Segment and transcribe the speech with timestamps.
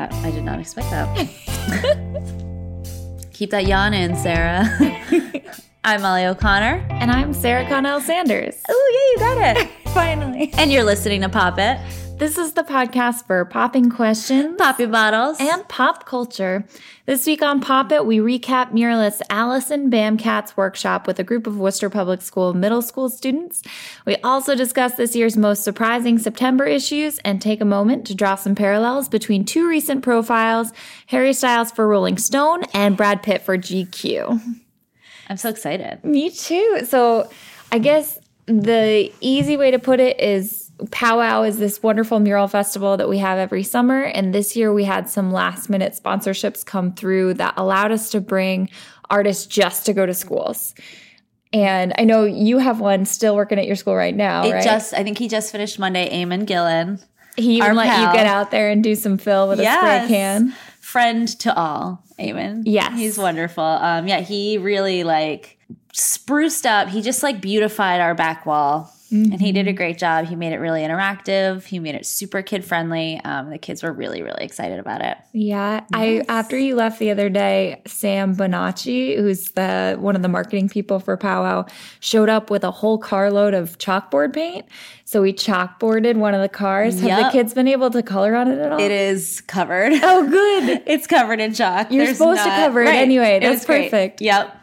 [0.00, 1.28] That I did not expect that.
[3.34, 4.64] Keep that yawn in, Sarah.
[5.84, 6.86] I'm Molly O'Connor.
[6.88, 8.62] And I'm Sarah Connell Sanders.
[8.66, 9.70] Oh, yeah, you got it.
[9.92, 10.54] Finally.
[10.54, 11.78] and you're listening to Pop It.
[12.20, 15.38] This is the podcast for popping questions, Poppy bottles.
[15.40, 16.66] and pop culture.
[17.06, 21.58] This week on Pop It, we recap muralist Allison Bamcat's workshop with a group of
[21.58, 23.62] Worcester Public School middle school students.
[24.04, 28.34] We also discuss this year's most surprising September issues and take a moment to draw
[28.34, 30.74] some parallels between two recent profiles
[31.06, 34.38] Harry Styles for Rolling Stone and Brad Pitt for GQ.
[35.30, 36.04] I'm so excited.
[36.04, 36.80] Me too.
[36.86, 37.30] So
[37.72, 42.96] I guess the easy way to put it is Powwow is this wonderful mural festival
[42.96, 44.02] that we have every summer.
[44.02, 48.20] And this year we had some last minute sponsorships come through that allowed us to
[48.20, 48.68] bring
[49.10, 50.74] artists just to go to schools.
[51.52, 54.64] And I know you have one still working at your school right now, It right?
[54.64, 56.08] just, I think he just finished Monday.
[56.24, 57.00] Eamon Gillen,
[57.36, 58.06] he even let pal.
[58.06, 60.54] you get out there and do some fill with a spray can.
[60.80, 62.02] friend to all.
[62.20, 62.62] Eamon.
[62.66, 62.92] Yes.
[62.96, 63.64] he's wonderful.
[63.64, 65.58] Um, yeah, he really like
[65.92, 66.88] spruced up.
[66.88, 68.92] He just like beautified our back wall.
[69.10, 69.68] And he did Mm-hmm.
[69.70, 70.26] a great job.
[70.26, 71.64] He made it really interactive.
[71.64, 73.20] He made it super kid friendly.
[73.24, 75.16] Um, the kids were really, really excited about it.
[75.32, 80.28] Yeah, I after you left the other day, Sam Bonacci, who's the one of the
[80.28, 81.66] marketing people for Powwow,
[81.98, 84.66] showed up with a whole carload of chalkboard paint.
[85.04, 87.00] So we chalkboarded one of the cars.
[87.00, 88.78] Have the kids been able to color on it at all?
[88.80, 89.92] It is covered.
[90.02, 90.82] Oh, good.
[90.86, 91.90] it's covered in chalk.
[91.90, 93.36] You're supposed to cover it anyway.
[93.36, 93.90] It That's was great.
[93.90, 94.20] perfect.
[94.20, 94.56] Yep.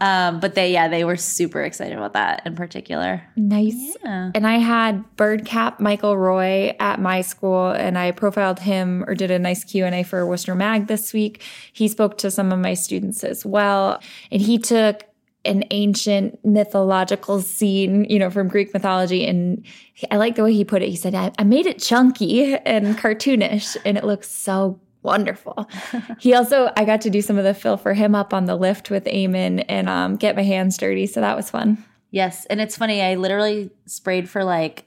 [0.00, 3.22] Um, but they, yeah, they were super excited about that in particular.
[3.36, 3.96] Nice.
[4.02, 4.30] Yeah.
[4.34, 9.30] And I had Birdcap Michael Roy at my school, and I profiled him or did
[9.30, 11.42] a nice Q and A for Worcester Mag this week.
[11.72, 14.00] He spoke to some of my students as well,
[14.32, 15.04] and he took
[15.44, 19.64] an ancient mythological scene, you know, from Greek mythology, and
[20.10, 20.88] I like the way he put it.
[20.88, 25.68] He said, "I, I made it chunky and cartoonish, and it looks so." Wonderful.
[26.18, 28.56] he also, I got to do some of the fill for him up on the
[28.56, 31.06] lift with Eamon and um, get my hands dirty.
[31.06, 31.84] So that was fun.
[32.10, 32.44] Yes.
[32.46, 34.84] And it's funny, I literally sprayed for like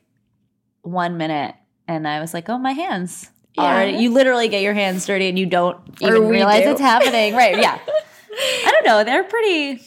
[0.82, 1.56] one minute
[1.88, 3.30] and I was like, oh, my hands.
[3.56, 3.64] Yeah.
[3.64, 3.98] Already.
[3.98, 6.72] You literally get your hands dirty and you don't even realize do.
[6.72, 7.34] it's happening.
[7.36, 7.58] Right.
[7.58, 7.80] Yeah.
[8.32, 9.04] I don't know.
[9.04, 9.82] They're pretty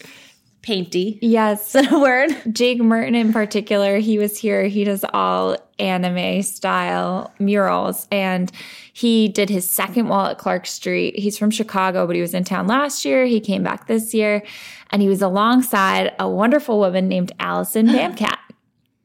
[0.62, 1.18] painty.
[1.22, 1.66] Yes.
[1.74, 2.30] Is that a word?
[2.52, 4.66] Jake Merton in particular, he was here.
[4.66, 8.50] He does all anime style murals and
[8.92, 11.18] he did his second wall at Clark Street.
[11.18, 13.26] He's from Chicago, but he was in town last year.
[13.26, 14.42] He came back this year
[14.90, 18.38] and he was alongside a wonderful woman named Allison Bamcat.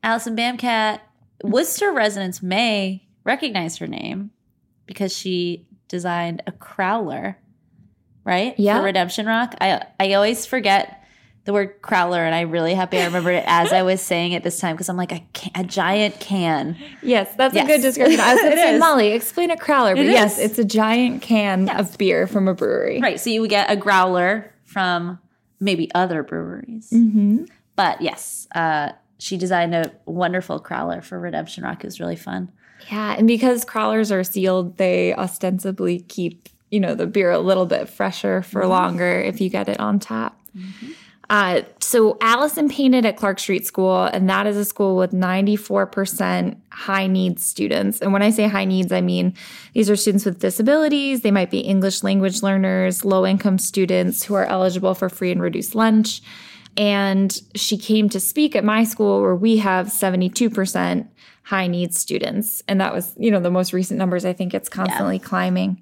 [0.03, 1.01] Allison Bamcat.
[1.43, 4.31] Worcester residents may recognize her name
[4.85, 7.35] because she designed a crowler,
[8.23, 8.53] right?
[8.57, 8.79] Yeah.
[8.79, 9.55] For Redemption Rock.
[9.59, 11.00] I I always forget
[11.45, 14.43] the word crowler, and I'm really happy I remembered it as I was saying it
[14.43, 16.77] this time because I'm like a, can, a giant can.
[17.01, 17.65] Yes, that's Yes.
[17.65, 18.19] a good description.
[18.19, 18.77] I was going to say.
[18.77, 19.95] Molly, explain a crowler.
[19.95, 20.51] But It yes, is.
[20.51, 22.99] it's a giant can of beer from a brewery.
[23.01, 23.19] Right.
[23.19, 25.17] So you would get a growler from
[25.59, 26.89] maybe other breweries.
[26.91, 27.45] Mm-hmm.
[27.75, 31.83] But yes, uh, she designed a wonderful crowler for Redemption Rock.
[31.83, 32.51] It was really fun.
[32.91, 37.65] Yeah, and because crowlers are sealed, they ostensibly keep, you know, the beer a little
[37.67, 40.35] bit fresher for longer if you get it on tap.
[41.31, 46.57] Uh, so Allison painted at Clark Street School, and that is a school with 94%
[46.71, 48.01] high needs students.
[48.01, 49.33] And when I say high needs, I mean
[49.73, 51.21] these are students with disabilities.
[51.21, 55.41] They might be English language learners, low income students who are eligible for free and
[55.41, 56.21] reduced lunch.
[56.75, 61.07] And she came to speak at my school where we have 72%
[61.43, 62.61] high needs students.
[62.67, 64.25] And that was, you know, the most recent numbers.
[64.25, 65.81] I think it's constantly climbing.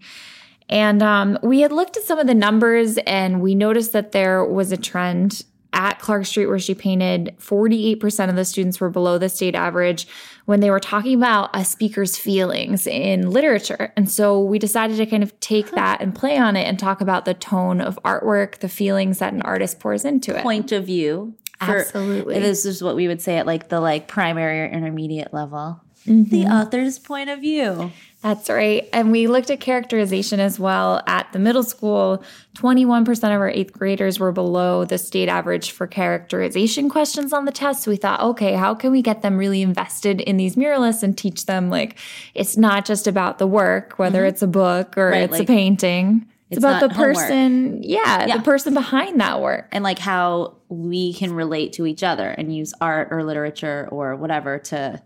[0.70, 4.46] And um, we had looked at some of the numbers and we noticed that there
[4.46, 5.44] was a trend
[5.74, 10.08] at Clark Street where she painted 48% of the students were below the state average
[10.46, 13.94] when they were talking about a speaker's feelings in literature.
[13.96, 17.02] And so we decided to kind of take that and play on it and talk
[17.02, 20.42] about the tone of artwork, the feelings that an artist pours into it.
[20.42, 21.36] Point of view.
[21.60, 22.40] for- Absolutely.
[22.40, 25.82] This is what we would say at like the like primary or intermediate level.
[26.06, 26.30] Mm-hmm.
[26.30, 27.92] The author's point of view.
[28.22, 28.88] That's right.
[28.92, 32.22] And we looked at characterization as well at the middle school.
[32.56, 37.52] 21% of our eighth graders were below the state average for characterization questions on the
[37.52, 37.84] test.
[37.84, 41.18] So we thought, okay, how can we get them really invested in these muralists and
[41.18, 41.98] teach them like
[42.36, 45.14] it's not just about the work, whether it's a book or Mm-hmm.
[45.14, 46.26] Right, it's a painting.
[46.50, 47.16] It's, it's about the homework.
[47.16, 48.38] person, yeah, Yeah.
[48.38, 49.70] the person behind that work.
[49.72, 54.16] And like how we can relate to each other and use art or literature or
[54.16, 55.02] whatever to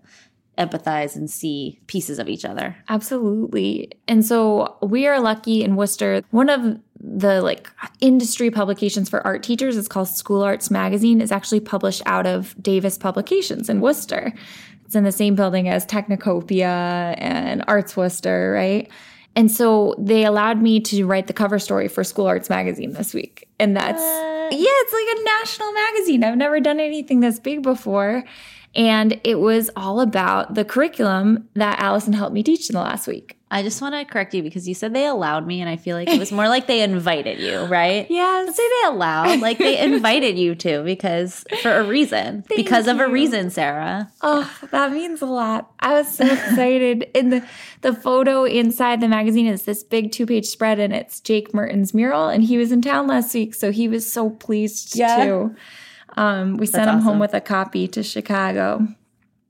[0.57, 2.75] empathize and see pieces of each other.
[2.89, 3.91] Absolutely.
[4.07, 6.21] And so we are lucky in Worcester.
[6.29, 7.69] One of the like
[7.99, 12.55] industry publications for art teachers is called School Arts Magazine is actually published out of
[12.61, 14.31] Davis Publications in Worcester.
[14.85, 18.89] It's in the same building as Technocopia and Arts Worcester, right?
[19.35, 23.13] And so they allowed me to write the cover story for School Arts Magazine this
[23.13, 23.47] week.
[23.59, 26.23] And that's, yeah, it's like a national magazine.
[26.23, 28.23] I've never done anything this big before.
[28.75, 33.07] And it was all about the curriculum that Allison helped me teach in the last
[33.07, 33.37] week.
[33.51, 35.95] I just want to correct you because you said they allowed me, and I feel
[35.95, 38.07] like it was more like they invited you, right?
[38.09, 38.45] Yeah.
[38.49, 43.07] Say they allowed, like they invited you to because for a reason, because of a
[43.07, 44.09] reason, Sarah.
[44.23, 45.71] Oh, that means a lot.
[45.79, 47.11] I was so excited.
[47.13, 47.47] and the,
[47.81, 51.93] the photo inside the magazine is this big two page spread, and it's Jake Merton's
[51.93, 52.29] mural.
[52.29, 55.25] And he was in town last week, so he was so pleased Yeah.
[55.25, 55.55] too.
[56.17, 57.01] Um, we sent him awesome.
[57.01, 58.87] home with a copy to Chicago.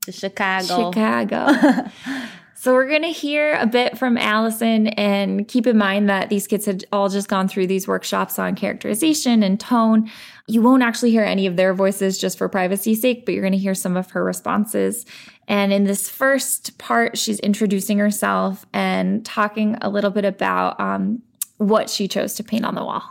[0.05, 0.91] To Chicago.
[0.91, 1.89] Chicago.
[2.55, 6.65] so we're gonna hear a bit from Allison, and keep in mind that these kids
[6.65, 10.09] had all just gone through these workshops on characterization and tone.
[10.47, 13.57] You won't actually hear any of their voices just for privacy's sake, but you're gonna
[13.57, 15.05] hear some of her responses.
[15.47, 21.21] And in this first part, she's introducing herself and talking a little bit about um,
[21.57, 23.03] what she chose to paint on the wall.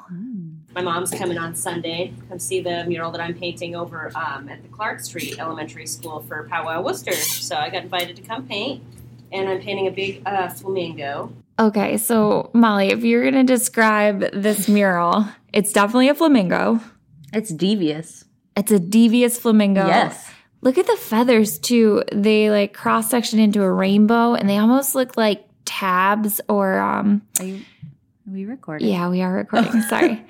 [0.75, 2.15] My mom's coming on Sunday.
[2.29, 6.21] Come see the mural that I'm painting over um, at the Clark Street Elementary School
[6.21, 7.13] for Powwow Worcester.
[7.13, 8.83] So I got invited to come paint,
[9.31, 11.33] and I'm painting a big uh, flamingo.
[11.59, 16.81] Okay, so Molly, if you're gonna describe this mural, it's definitely a flamingo.
[17.33, 18.25] It's devious.
[18.57, 19.87] It's a devious flamingo.
[19.87, 20.31] Yes.
[20.63, 22.03] Look at the feathers too.
[22.13, 27.23] They like cross section into a rainbow and they almost look like tabs or um
[27.41, 27.61] Are you?
[28.29, 28.89] Are we recording?
[28.89, 29.83] yeah, we are recording.
[29.83, 30.25] Sorry.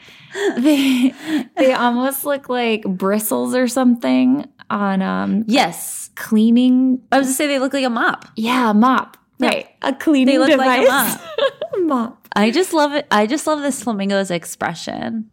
[0.56, 1.12] they
[1.56, 6.10] they almost look like bristles or something on um Yes.
[6.14, 8.24] cleaning I was to say they look like a mop.
[8.36, 9.16] yeah, a mop.
[9.38, 9.48] Yeah.
[9.48, 9.66] Right.
[9.82, 11.18] A cleaning They look like a device.
[11.78, 12.28] mop.
[12.34, 13.06] I just love it.
[13.10, 15.28] I just love this flamingo's expression.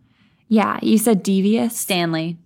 [0.48, 1.78] Yeah, you said devious.
[1.80, 2.38] Stanley.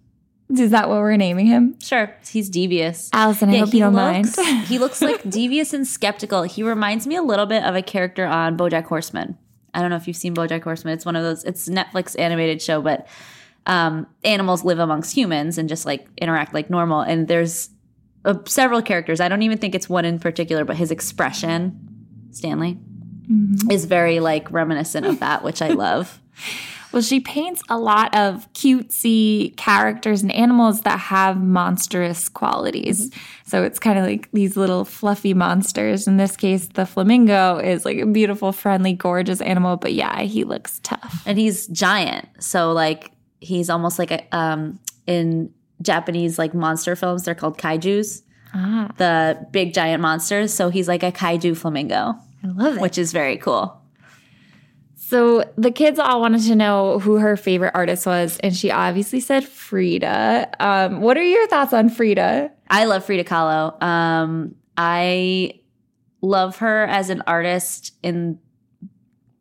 [0.49, 1.79] Is that what we're naming him?
[1.79, 3.09] Sure, he's devious.
[3.13, 4.65] Allison, I hope you don't looks, mind.
[4.67, 6.43] he looks like devious and skeptical.
[6.43, 9.37] He reminds me a little bit of a character on BoJack Horseman.
[9.73, 10.93] I don't know if you've seen BoJack Horseman.
[10.93, 11.43] It's one of those.
[11.43, 13.07] It's Netflix animated show, but
[13.65, 17.01] um, animals live amongst humans and just like interact like normal.
[17.01, 17.69] And there's
[18.25, 19.19] uh, several characters.
[19.19, 21.79] I don't even think it's one in particular, but his expression,
[22.31, 22.77] Stanley,
[23.31, 23.71] Mm-hmm.
[23.71, 26.19] is very like reminiscent of that, which I love.
[26.93, 33.11] Well, she paints a lot of cutesy characters and animals that have monstrous qualities.
[33.45, 36.07] So it's kind of like these little fluffy monsters.
[36.07, 39.75] In this case, the flamingo is like a beautiful, friendly, gorgeous animal.
[39.77, 41.23] But yeah, he looks tough.
[41.25, 42.29] and he's giant.
[42.39, 48.21] So like he's almost like a um in Japanese like monster films, they're called kaijus,
[48.53, 50.53] Ah, the big giant monsters.
[50.53, 52.13] So he's like a kaiju flamingo,
[52.43, 52.81] I love it.
[52.81, 53.81] which is very cool.
[55.13, 59.19] So the kids all wanted to know who her favorite artist was, and she obviously
[59.19, 60.49] said Frida.
[60.59, 62.49] Um, what are your thoughts on Frida?
[62.67, 63.79] I love Frida Kahlo.
[63.79, 65.59] Um, I
[66.23, 68.39] love her as an artist in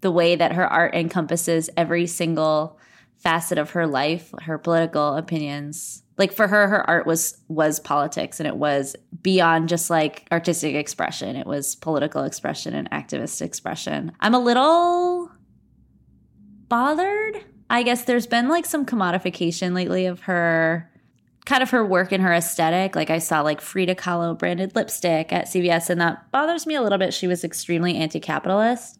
[0.02, 2.78] the way that her art encompasses every single
[3.16, 6.02] facet of her life, her political opinions.
[6.18, 10.74] Like for her, her art was was politics, and it was beyond just like artistic
[10.74, 11.34] expression.
[11.34, 14.12] It was political expression and activist expression.
[14.20, 15.30] I'm a little
[16.72, 17.44] bothered.
[17.68, 20.90] I guess there's been like some commodification lately of her
[21.44, 22.96] kind of her work and her aesthetic.
[22.96, 26.80] Like I saw like Frida Kahlo branded lipstick at CVS, and that bothers me a
[26.80, 27.12] little bit.
[27.12, 28.98] She was extremely anti-capitalist,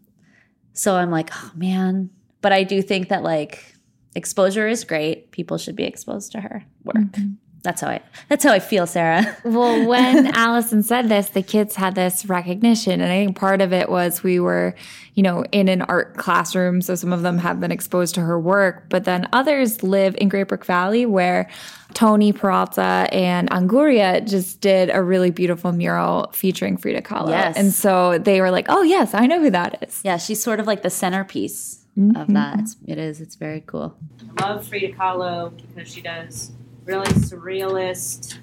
[0.74, 2.10] so I'm like, oh man.
[2.42, 3.74] But I do think that like
[4.14, 5.30] exposure is great.
[5.30, 6.96] People should be exposed to her work.
[6.96, 7.32] Mm-hmm.
[7.62, 8.00] That's how I.
[8.28, 9.36] That's how I feel, Sarah.
[9.44, 13.00] Well, when Allison said this, the kids had this recognition.
[13.00, 14.74] And I think part of it was we were,
[15.14, 16.80] you know, in an art classroom.
[16.80, 18.88] So some of them have been exposed to her work.
[18.88, 21.48] But then others live in Great Brook Valley where
[21.92, 27.28] Tony Peralta and Anguria just did a really beautiful mural featuring Frida Kahlo.
[27.28, 27.56] Yes.
[27.56, 30.00] And so they were like, oh, yes, I know who that is.
[30.02, 32.32] Yeah, she's sort of like the centerpiece of mm-hmm.
[32.32, 32.60] that.
[32.60, 33.20] It's, it is.
[33.20, 33.96] It's very cool.
[34.38, 36.52] I love Frida Kahlo because she does
[36.84, 38.38] really surrealist,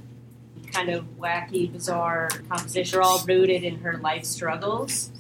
[0.72, 2.92] kind of wacky, bizarre compositions.
[2.92, 5.12] They're all rooted in her life struggles.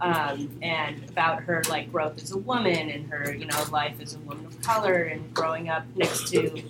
[0.00, 4.14] Um, and about her like growth as a woman and her you know life as
[4.16, 6.62] a woman of color and growing up next to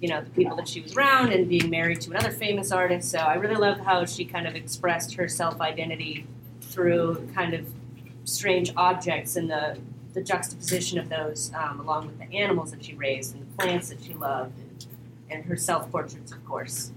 [0.00, 3.10] you know the people that she was around and being married to another famous artist
[3.10, 6.26] so i really love how she kind of expressed her self-identity
[6.62, 7.66] through kind of
[8.24, 9.78] strange objects and the
[10.14, 13.90] the juxtaposition of those um, along with the animals that she raised and the plants
[13.90, 14.52] that she loved
[15.30, 16.92] and, and her self-portraits of course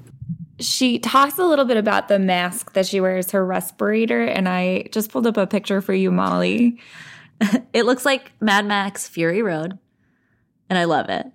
[0.59, 4.23] She talks a little bit about the mask that she wears, her respirator.
[4.23, 6.79] And I just pulled up a picture for you, Molly.
[7.73, 9.79] It looks like Mad Max Fury Road,
[10.69, 11.25] and I love it.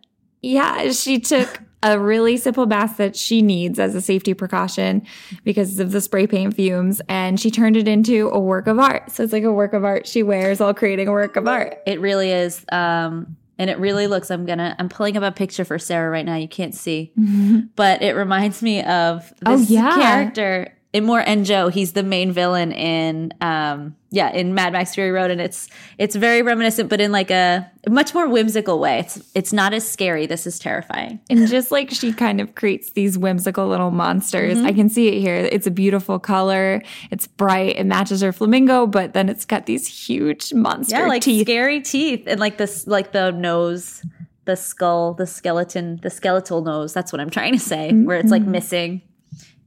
[0.41, 5.03] Yeah, she took a really simple mask that she needs as a safety precaution
[5.43, 7.01] because of the spray paint fumes.
[7.09, 9.11] And she turned it into a work of art.
[9.11, 11.79] So it's like a work of art she wears while creating a work of art.
[11.87, 12.65] It really is.
[12.71, 16.25] Um, and it really looks, I'm gonna, I'm pulling up a picture for Sarah right
[16.25, 16.37] now.
[16.37, 17.13] You can't see,
[17.77, 19.95] but it reminds me of Oh, this yeah.
[19.97, 21.69] character Immortan Joe.
[21.69, 25.31] He's the main villain in, um, yeah, in Mad Max Fury Road.
[25.31, 29.01] And it's, it's very reminiscent, but in like a much more whimsical way.
[29.01, 30.25] It's, it's not as scary.
[30.27, 31.21] This is terrifying.
[31.29, 34.67] And just like she kind of creates these whimsical little monsters, Mm-hmm.
[34.67, 35.35] I can see it here.
[35.37, 36.83] It's a beautiful color.
[37.11, 37.77] It's bright.
[37.77, 41.43] It matches her flamingo, but then it's got these huge monster Yeah, like teeth.
[41.47, 44.03] scary teeth and like this, like the nose,
[44.47, 46.95] the skull, the skeleton, the skeletal nose.
[46.95, 49.03] That's what I'm trying to say, where it's like missing.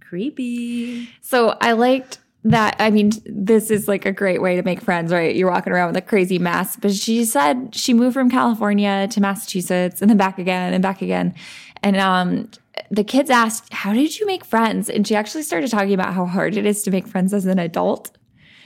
[0.09, 1.07] Creepy.
[1.21, 2.75] So I liked that.
[2.79, 5.35] I mean, this is like a great way to make friends, right?
[5.35, 6.79] You're walking around with a crazy mask.
[6.81, 11.03] But she said she moved from California to Massachusetts and then back again and back
[11.03, 11.35] again.
[11.83, 12.49] And um,
[12.89, 14.89] the kids asked, How did you make friends?
[14.89, 17.59] And she actually started talking about how hard it is to make friends as an
[17.59, 18.17] adult.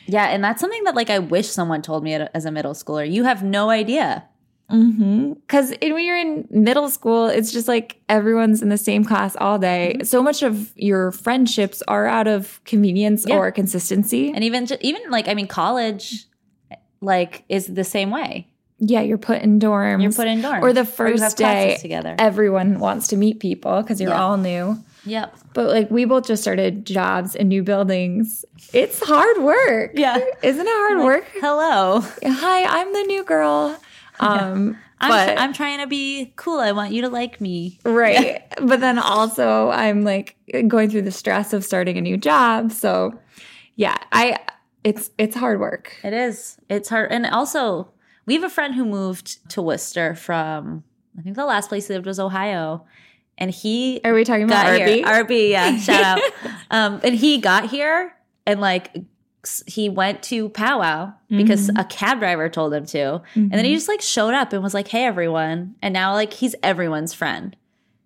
[0.06, 3.10] Yeah, and that's something that like I wish someone told me as a middle schooler.
[3.10, 4.24] You have no idea.
[4.72, 5.34] Mm-hmm.
[5.34, 9.60] Because when you're in middle school, it's just like everyone's in the same class all
[9.60, 9.94] day.
[9.98, 10.06] Mm-hmm.
[10.06, 13.38] So much of your friendships are out of convenience Yeah.
[13.38, 14.32] or consistency.
[14.34, 16.26] And even even like I mean college
[17.02, 18.48] like is the same way.
[18.80, 20.02] yeah, you're put in dorms.
[20.02, 22.16] You're put in dorms Or the first have day, together.
[22.20, 24.22] everyone wants to meet people because you're Yeah.
[24.24, 24.78] all new.
[25.06, 25.36] Yep.
[25.54, 28.44] But like we both just started jobs in new buildings.
[28.74, 29.92] It's hard work.
[29.96, 30.18] Yeah.
[30.42, 31.26] Isn't it hard work?
[31.42, 32.02] Hello.
[32.26, 33.78] Hi, I'm the new girl.
[34.20, 36.60] Um, I'm but I'm trying to be cool.
[36.60, 37.80] I want you to like me.
[37.84, 38.44] right.
[38.62, 40.36] but then also I'm like
[40.68, 42.72] going through the stress of starting a new job.
[42.72, 43.20] So
[43.76, 44.40] yeah, I
[44.84, 45.98] it's it's hard work.
[46.04, 46.58] It is.
[46.70, 47.12] It's hard.
[47.12, 47.92] And also,
[48.26, 50.84] we have a friend who moved to Worcester from
[51.18, 52.86] I think the last place he lived was Ohio.
[53.38, 54.88] And he Are we talking about RB?
[54.88, 55.06] here.
[55.06, 56.22] RB, yeah, shout out.
[56.72, 58.16] Um, and he got here
[58.48, 58.96] and like
[59.68, 61.78] he went to powwow because Mm-hmm.
[61.78, 64.74] a cab driver told him to, and then he just like showed up and was
[64.74, 67.56] like, "Hey, everyone!" And now like he's everyone's friend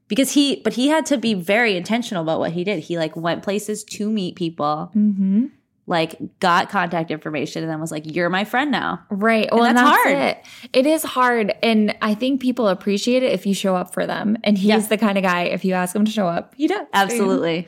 [0.08, 2.79] because he, but he had to be very intentional about what he did.
[2.79, 5.46] He like went places to meet people, Mm-hmm.
[5.86, 9.48] like got contact information, and then was like, "You're my friend now." Right.
[9.51, 10.17] Well, and that's that's, hard.
[10.17, 10.46] it.
[10.74, 11.53] It is hard.
[11.62, 14.38] And I think people appreciate it if you show up for them.
[14.44, 14.79] And he's Yeah.
[14.79, 16.88] the kind of guy, if you ask him to show up, he does.
[16.94, 17.67] Absolutely.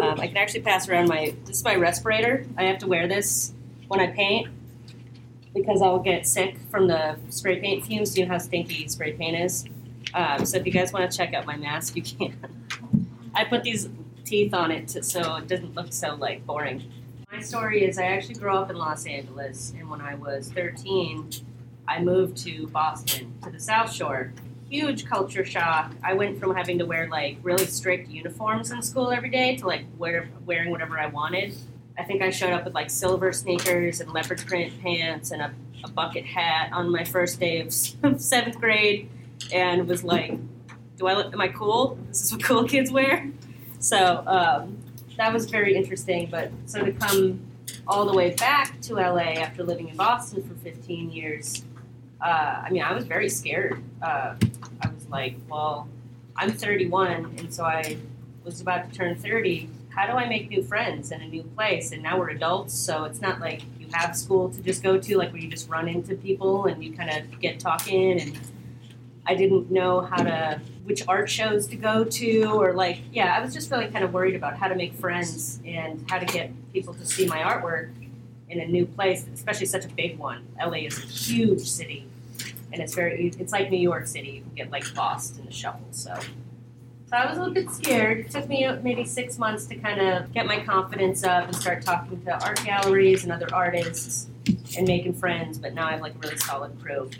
[0.00, 2.46] Um, I can actually pass around my this is my respirator.
[2.56, 3.52] I have to wear this
[3.88, 4.48] when I paint
[5.54, 8.16] because I'll get sick from the spray paint fumes.
[8.16, 9.64] You know how stinky spray paint is.
[10.14, 12.36] Um, so if you guys want to check out my mask, you can.
[13.34, 13.88] I put these
[14.24, 16.90] teeth on it to, so it doesn't look so like boring.
[17.30, 21.30] My story is I actually grew up in Los Angeles, and when I was 13,
[21.86, 24.32] I moved to Boston to the South Shore.
[24.70, 25.92] Huge culture shock.
[26.02, 29.66] I went from having to wear like really strict uniforms in school every day to
[29.66, 31.56] like wear, wearing whatever I wanted.
[31.98, 35.54] I think I showed up with like silver sneakers and leopard print pants and a,
[35.84, 37.72] a bucket hat on my first day of
[38.20, 39.08] seventh grade,
[39.52, 40.38] and was like,
[40.96, 41.32] "Do I look?
[41.32, 41.98] Am I cool?
[42.08, 43.30] This is what cool kids wear."
[43.80, 44.76] So um,
[45.16, 46.28] that was very interesting.
[46.30, 47.40] But so to come
[47.86, 51.64] all the way back to LA after living in Boston for 15 years,
[52.20, 53.82] uh, I mean, I was very scared.
[54.02, 54.34] Uh,
[54.82, 55.88] I was like, well,
[56.36, 57.98] I'm 31, and so I
[58.44, 59.68] was about to turn 30.
[59.90, 61.92] How do I make new friends in a new place?
[61.92, 65.16] And now we're adults, so it's not like you have school to just go to,
[65.16, 68.20] like where you just run into people and you kind of get talking.
[68.20, 68.38] And
[69.26, 73.40] I didn't know how to, which art shows to go to, or like, yeah, I
[73.40, 76.50] was just really kind of worried about how to make friends and how to get
[76.72, 77.90] people to see my artwork
[78.48, 80.46] in a new place, especially such a big one.
[80.58, 82.07] LA is a huge city,
[82.72, 84.30] and it's very it's like New York City.
[84.30, 85.86] You can get like lost in the shuffle.
[85.90, 86.14] So,
[87.06, 88.18] so I was a little bit scared.
[88.18, 91.82] It took me maybe six months to kind of get my confidence up and start
[91.82, 94.26] talking to art galleries and other artists
[94.76, 95.58] and making friends.
[95.58, 97.10] But now I have like a really solid crew.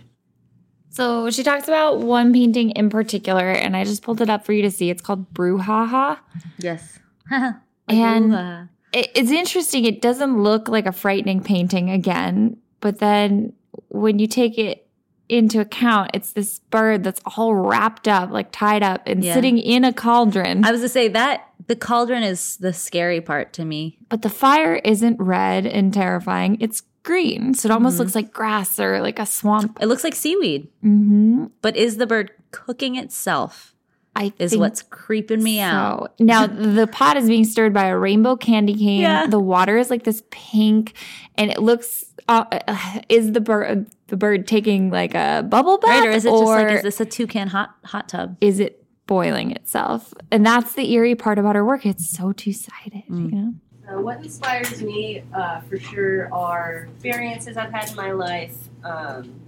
[0.91, 4.53] So she talks about one painting in particular, and I just pulled it up for
[4.53, 4.91] you to see.
[4.91, 6.19] It's called Brouhaha.
[6.59, 6.99] Yes.
[7.89, 8.63] And- uh,
[8.93, 9.85] It, it's interesting.
[9.85, 13.53] It doesn't look like a frightening painting again, but then
[13.89, 14.88] when you take it
[15.29, 19.35] into account, it's this bird that's all wrapped up, like tied up and Yeah.
[19.35, 20.65] sitting in a cauldron.
[20.65, 23.99] I was to say that the cauldron is the scary part to me.
[24.09, 26.57] but the fire isn't red and terrifying.
[26.61, 27.53] It's green.
[27.55, 28.01] So it almost Mhm.
[28.01, 29.79] looks like grass or like a swamp.
[29.81, 31.45] It looks like seaweed, Mm-hmm.
[31.63, 33.75] but is the bird cooking itself?
[34.19, 36.13] I Is think what's creeping me out.
[36.19, 39.01] Now the pot is being stirred by a rainbow candy cane.
[39.01, 39.27] Yeah.
[39.27, 40.95] The water is like this pink,
[41.37, 42.05] and it looks.
[42.29, 46.25] Uh, uh, is the bird the bird taking like a bubble bath, Right, or is
[46.27, 48.37] it just like is this a toucan hot hot tub?
[48.41, 50.13] is it boiling itself.
[50.31, 51.85] And that's the eerie part about her work.
[51.87, 53.31] It's so two sided, Mm.
[53.33, 53.55] you know?
[53.89, 59.41] Uh, what inspires me uh, for sure are experiences I've had in my life, um,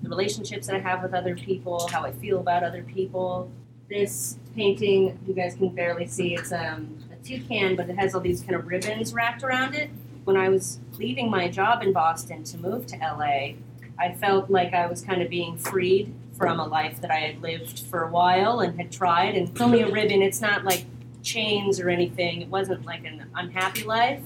[0.00, 3.50] the relationships that I have with other people, how I feel about other people.
[3.90, 8.20] This painting, you guys can barely see, it's um, a toucan, but it has all
[8.20, 9.90] these kind of ribbons wrapped around it.
[10.22, 13.54] When I was leaving my job in Boston to move to LA,
[13.98, 17.42] I felt like I was kind of being freed from a life that I had
[17.42, 19.34] lived for a while and had tried.
[19.34, 20.84] And it's only a ribbon, it's not like
[21.24, 22.42] chains or anything.
[22.42, 24.22] It wasn't like an unhappy life,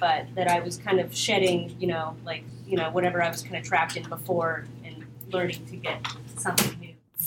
[0.00, 3.42] but that I was kind of shedding, you know, like, you know, whatever I was
[3.42, 6.04] kind of trapped in before and learning to get
[6.36, 6.77] something.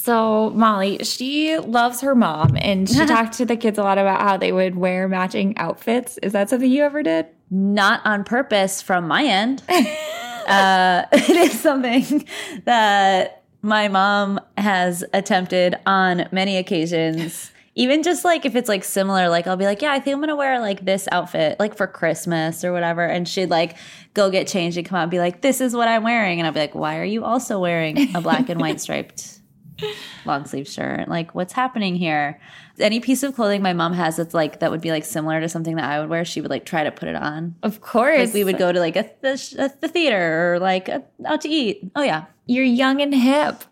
[0.04, 4.20] So, Molly, she loves her mom and she talked to the kids a lot about
[4.20, 6.18] how they would wear matching outfits.
[6.24, 7.28] Is that something you ever did?
[7.52, 9.62] Not on purpose from my end.
[9.70, 12.28] uh, it is something
[12.66, 17.52] that my mom has attempted on many occasions.
[17.76, 20.20] Even just like if it's like similar, like I'll be like, yeah, I think I'm
[20.20, 23.06] gonna wear like this outfit, like for Christmas or whatever.
[23.06, 23.78] And she'd like
[24.16, 26.40] go get changed and come out and be like, this is what I'm wearing.
[26.40, 29.41] And I'll be like, why are you also wearing a black and white striped
[30.26, 31.08] long sleeve shirt?
[31.08, 32.40] Like, what's happening here?
[32.80, 35.50] Any piece of clothing my mom has that's like that would be like similar to
[35.50, 37.56] something that I would wear, she would like try to put it on.
[37.64, 38.28] Of course.
[38.28, 41.42] Like we would go to like a, the, a, the theater or like a, out
[41.42, 41.92] to eat.
[41.96, 43.64] Oh yeah, You're young and hip.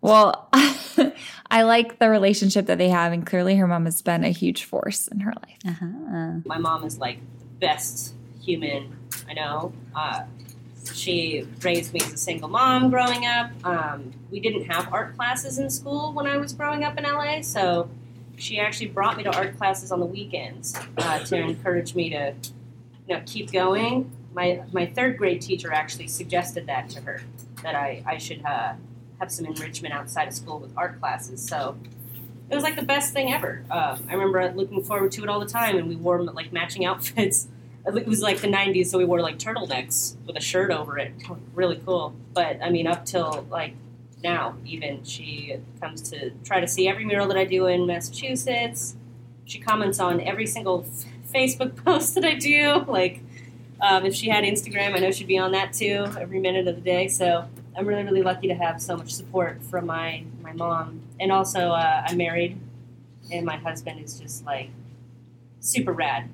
[0.00, 0.48] Well,
[1.50, 4.64] I like the relationship that they have, and clearly her mom has been a huge
[4.64, 5.58] force in her life.
[5.66, 6.40] uh-huh.
[6.44, 8.96] My mom is like the best human
[9.28, 9.72] I know.
[9.94, 10.22] Uh,
[10.94, 13.50] she raised me as a single mom growing up.
[13.64, 17.42] Um, we didn't have art classes in school when I was growing up in LA,
[17.42, 17.90] so
[18.36, 22.34] she actually brought me to art classes on the weekends uh, to encourage me to,
[23.06, 24.10] you know, keep going.
[24.34, 27.22] My my third grade teacher actually suggested that to her
[27.62, 28.74] that I I should uh,
[29.18, 31.46] have some enrichment outside of school with art classes.
[31.46, 31.76] So
[32.50, 33.64] it was like the best thing ever.
[33.70, 36.84] Um, I remember looking forward to it all the time, and we wore like matching
[36.84, 37.48] outfits.
[37.96, 41.12] It was like the '90s, so we wore like turtlenecks with a shirt over it.
[41.54, 42.14] Really cool.
[42.34, 43.74] But I mean, up till like
[44.22, 48.96] now, even she comes to try to see every mural that I do in Massachusetts.
[49.44, 52.84] She comments on every single f- Facebook post that I do.
[52.86, 53.20] Like,
[53.80, 56.74] um, if she had Instagram, I know she'd be on that too every minute of
[56.74, 57.08] the day.
[57.08, 57.46] So
[57.76, 61.70] I'm really, really lucky to have so much support from my my mom, and also
[61.70, 62.58] uh, I'm married,
[63.30, 64.70] and my husband is just like
[65.60, 66.28] super rad.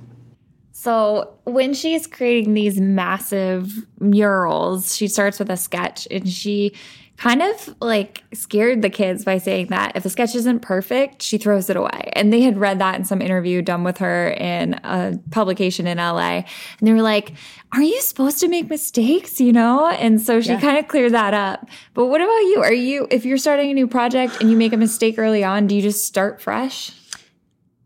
[0.77, 6.75] So when she's creating these massive murals, she starts with a sketch and she
[7.17, 11.39] kind of like scared the kids by saying that if the sketch isn't perfect, she
[11.39, 12.11] throws it away.
[12.15, 15.99] And they had read that in some interview done with her in a publication in
[15.99, 16.43] LA.
[16.43, 16.45] And
[16.83, 17.35] they were like,
[17.73, 19.41] Are you supposed to make mistakes?
[19.41, 19.87] You know?
[19.87, 20.61] And so she Yeah.
[20.61, 21.69] kind of cleared that up.
[21.95, 22.63] But what about you?
[22.65, 25.69] Are you, if you're starting a new project and you make a mistake early on,
[25.69, 26.91] do you just start fresh?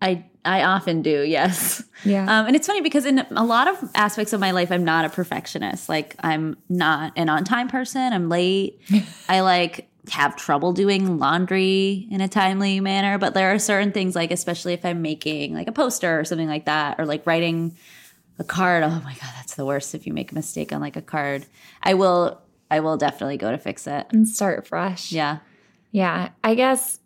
[0.00, 1.22] I I often do.
[1.22, 1.82] Yes.
[2.04, 2.22] Yeah.
[2.22, 5.04] Um, and it's funny because in a lot of aspects of my life, I'm not
[5.04, 5.88] a perfectionist.
[5.88, 8.12] Like I'm not an on time person.
[8.12, 8.80] I'm late.
[9.28, 13.18] I like have trouble doing laundry in a timely manner.
[13.18, 16.48] But there are certain things, like especially if I'm making like a poster or something
[16.48, 17.76] like that, or like writing
[18.38, 18.84] a card.
[18.84, 19.94] Oh my god, that's the worst.
[19.94, 21.46] If you make a mistake on like a card,
[21.82, 22.40] I will.
[22.70, 24.06] I will definitely go to fix it.
[24.10, 25.10] and start fresh.
[25.10, 25.38] Yeah.
[25.90, 26.98] Yeah, I guess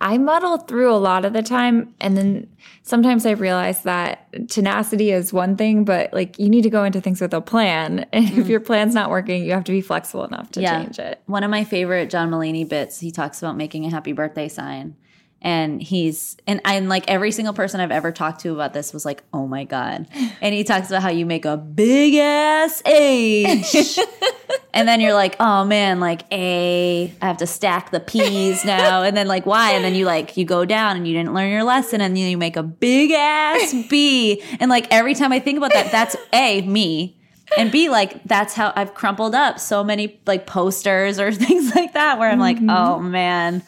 [0.00, 1.94] I muddle through a lot of the time.
[2.00, 2.48] And then
[2.82, 7.00] sometimes I realize that tenacity is one thing, but like you need to go into
[7.00, 8.06] things with a plan.
[8.12, 8.48] And if mm.
[8.48, 10.82] your plan's not working, you have to be flexible enough to Yeah.
[10.82, 11.20] change it.
[11.26, 14.96] One of my favorite John Mulaney bits, he talks about making a happy birthday sign.
[15.42, 19.04] And he's and I'm like every single person I've ever talked to about this was
[19.04, 20.06] like, oh my God.
[20.40, 23.98] And he talks about how you make a big ass H.
[24.74, 29.02] and then you're like, oh man, like A, I have to stack the P's now.
[29.02, 31.50] And then like Y, and then you like you go down and you didn't learn
[31.50, 34.42] your lesson and then you make a big ass B.
[34.58, 37.16] And like every time I think about that, that's A, me
[37.56, 41.92] and B, like that's how I've crumpled up so many like posters or things like
[41.94, 42.70] that where I'm like, mm-hmm.
[42.70, 43.62] oh man.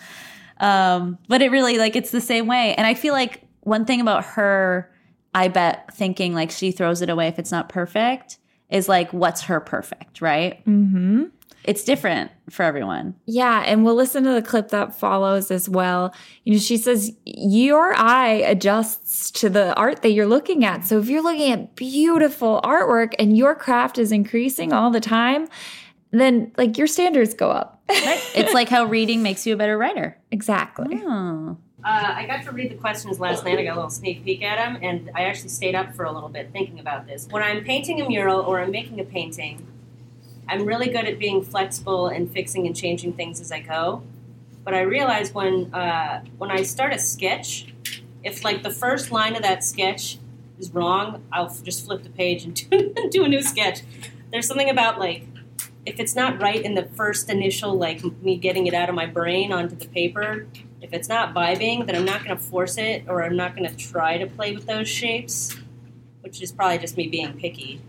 [0.60, 2.74] Um, but it really like it's the same way.
[2.74, 4.90] And I feel like one thing about her,
[5.34, 8.38] I bet thinking like she throws it away if it's not perfect
[8.70, 10.64] is like what's her perfect, right?
[10.66, 11.24] Mm-hmm.
[11.64, 13.14] It's different for everyone.
[13.26, 16.14] Yeah, and we'll listen to the clip that follows as well.
[16.44, 20.86] You know, she says your eye adjusts to the art that you're looking at.
[20.86, 25.46] So if you're looking at beautiful artwork and your craft is increasing all the time,
[26.10, 27.77] then like your standards go up.
[28.34, 30.16] It's like how reading makes you a better writer.
[30.30, 31.00] exactly.
[31.04, 31.56] Oh.
[31.84, 33.58] Uh, I got to read the questions last night.
[33.58, 36.12] I got a little sneak peek at them, and I actually stayed up for a
[36.12, 37.28] little bit thinking about this.
[37.30, 39.66] When I'm painting a mural or I'm making a painting,
[40.48, 44.02] I'm really good at being flexible and fixing and changing things as I go.
[44.64, 47.72] But I realize when uh, when I start a sketch,
[48.24, 50.18] if like the first line of that sketch
[50.58, 53.82] is wrong, I'll just flip the page and do, do a new sketch.
[54.30, 55.24] There's something about like
[55.88, 59.06] if it's not right in the first initial like me getting it out of my
[59.06, 60.46] brain onto the paper,
[60.82, 63.68] if it's not vibing, then I'm not going to force it or I'm not going
[63.68, 65.56] to try to play with those shapes,
[66.20, 67.80] which is probably just me being picky.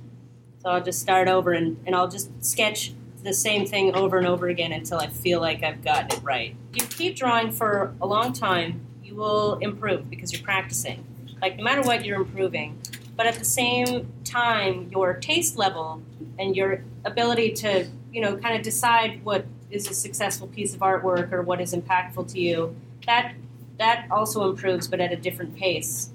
[0.59, 4.25] So I'll just start over and, and I'll just sketch the same thing over and
[4.25, 6.55] over again until I feel like I've gotten it right.
[6.73, 11.03] You keep drawing for a long time, you will improve because you're practicing.
[11.41, 12.79] Like no matter what, you're improving.
[13.19, 16.01] But at the same time, your taste level
[16.37, 20.79] and your ability to, you know, kind of decide what is a successful piece of
[20.79, 23.33] artwork or what is impactful to you, that
[23.77, 26.11] that also improves, but at a different pace.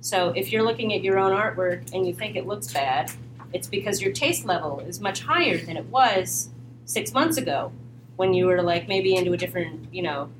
[0.00, 3.12] So if you're looking at your own artwork and you think it looks bad,
[3.52, 6.48] it's because your taste level is much higher than it was
[6.86, 7.70] six months ago
[8.16, 10.30] when you were like maybe into a different, you know,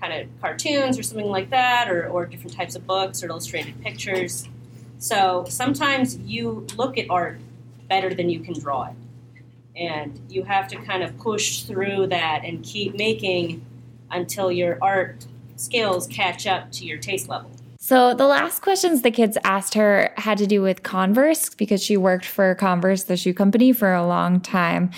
[0.00, 3.78] kind of cartoons or something like that, or, or different types of books or illustrated
[3.82, 4.48] pictures.
[4.98, 7.38] So sometimes you look at art
[7.88, 8.94] better than you can draw it.
[9.76, 13.64] And you have to kind of push through that and keep making
[14.10, 15.24] until your art
[15.56, 17.50] skills catch up to your taste level.
[17.78, 21.96] So the last questions the kids asked her had to do with Converse because she
[21.96, 24.90] worked for Converse, the shoe company, for a long time.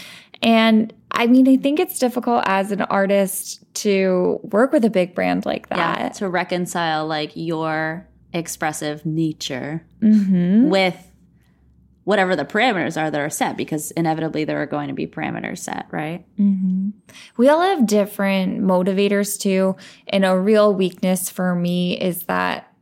[0.42, 5.14] And I mean, I think it's difficult as an artist to work with a big
[5.14, 6.00] brand like that.
[6.00, 10.70] Yeah, to reconcile like your expressive nature Mm-hmm.
[10.70, 10.96] with
[12.04, 15.58] whatever the parameters are that are set because inevitably there are going to be parameters
[15.58, 16.24] set, right?
[16.38, 16.90] Mm-hmm.
[17.36, 19.76] We all have different motivators too.
[20.08, 22.72] And a real weakness for me is that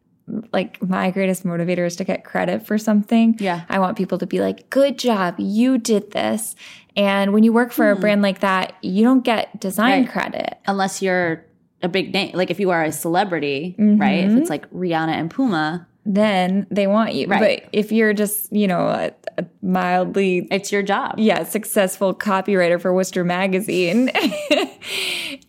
[0.52, 3.34] like my greatest motivator is to get credit for something.
[3.40, 3.64] Yeah.
[3.68, 6.54] I want people to be like, good job, you did this.
[6.96, 10.10] And when you work for a brand like that, you don't get design Right.
[10.12, 10.58] credit.
[10.66, 11.44] Unless you're
[11.82, 14.00] a big name, like if you are a celebrity, Mm-hmm.
[14.00, 14.24] right?
[14.24, 17.26] If it's like Rihanna and Puma, Then they want you.
[17.28, 17.62] Right.
[17.62, 21.14] But if you're just, you know, a, a mildly it's your job.
[21.18, 24.10] yeah, successful copywriter for Worcester Magazine.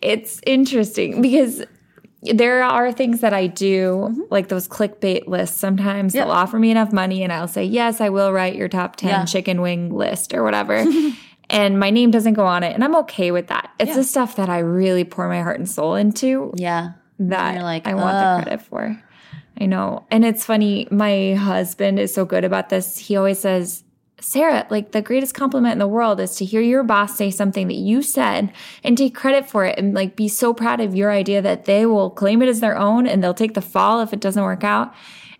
[0.02, 1.62] it's interesting because
[2.22, 5.58] there are things that I do, like those clickbait lists.
[5.58, 6.18] Sometimes Mm-hmm.
[6.24, 9.08] They'll offer me enough money and I'll say, Yes, I will write your top 10
[9.08, 9.24] Yeah.
[9.24, 10.84] chicken wing list or whatever.
[11.50, 12.74] and my name doesn't go on it.
[12.74, 13.70] And I'm okay with that.
[13.78, 13.96] It's Yeah.
[13.96, 16.92] the stuff that I really pour my heart and soul into Yeah.
[17.18, 19.02] that like, I want "Ugh." the credit for.
[19.60, 20.04] I know.
[20.10, 22.96] And it's funny, my husband is so good about this.
[22.98, 23.84] He always says,
[24.20, 27.68] Sarah, like the greatest compliment in the world is to hear your boss say something
[27.68, 28.52] that you said
[28.84, 31.84] and take credit for it and like be so proud of your idea that they
[31.86, 34.62] will claim it as their own and they'll take the fall if it doesn't work
[34.64, 34.92] out.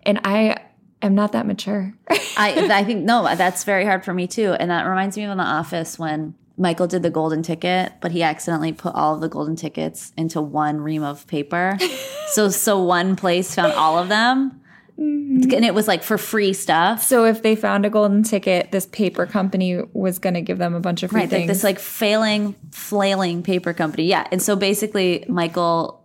[0.03, 0.57] And I
[1.01, 1.93] am not that mature.
[2.09, 4.53] I I think no, that's very hard for me too.
[4.53, 8.11] And that reminds me of in the office when Michael did the golden ticket, but
[8.11, 11.77] he accidentally put all of the golden tickets into one ream of paper.
[12.27, 14.61] so so one place found all of them.
[14.99, 15.51] Mm-hmm.
[15.51, 17.01] And it was like for free stuff.
[17.01, 20.75] so if they found a golden ticket, this paper company was going to give them
[20.75, 24.05] a bunch of free Right, like this like failing, flailing paper company.
[24.05, 24.27] Yeah.
[24.31, 26.00] And so basically Michael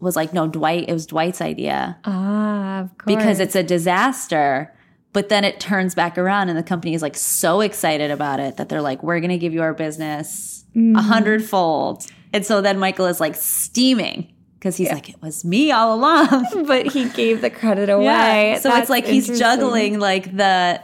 [0.00, 3.16] was like, no, Dwight, it was Dwight's idea ah, of course.
[3.16, 4.72] because it's a disaster.
[5.12, 8.56] But then it turns back around and the company is like so excited about it
[8.58, 12.06] that they're like, we're going to give you our business a hundredfold.
[12.32, 16.64] And so then Michael is like steaming because he's like, it was me all along.
[16.66, 18.58] but he gave the credit away.
[18.60, 20.80] So That's it's like he's juggling like the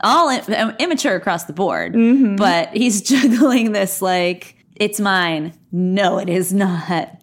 [0.00, 2.36] all im- immature across the board, Mm-hmm.
[2.36, 5.52] but he's juggling this like it's mine.
[5.70, 7.15] No, it is not.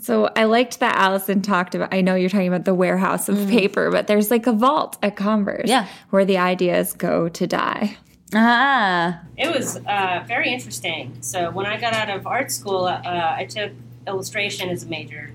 [0.00, 1.92] So I liked that Allison talked about.
[1.92, 5.16] I know you're talking about the warehouse of paper, but there's like a vault at
[5.16, 5.68] Converse, Mm.
[5.68, 5.86] Yeah.
[6.10, 7.96] where the ideas go to die.
[8.34, 11.16] Ah, It was uh, very interesting.
[11.20, 13.72] So when I got out of art school, uh, I took
[14.06, 15.32] illustration as a major,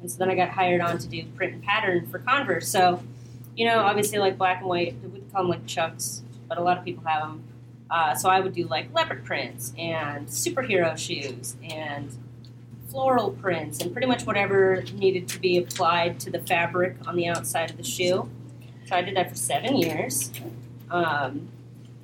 [0.00, 2.68] and so then I got hired on to do print and pattern for Converse.
[2.68, 3.02] So,
[3.56, 6.78] you know, obviously like black and white, we call them like chucks, but a lot
[6.78, 7.44] of people have them.
[7.90, 12.10] Uh, so I would do like leopard prints and superhero shoes and
[12.94, 17.26] floral prints and pretty much whatever needed to be applied to the fabric on the
[17.26, 18.30] outside of the shoe.
[18.86, 20.30] So I did that for seven years.
[20.92, 21.48] Um,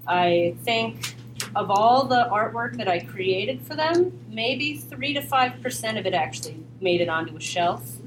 [0.05, 1.15] I think
[1.55, 6.07] of all the artwork that I created for them, maybe three to five percent of
[6.07, 7.99] it actually made it onto a shelf,